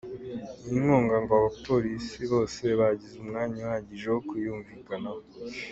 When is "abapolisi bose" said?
1.39-2.63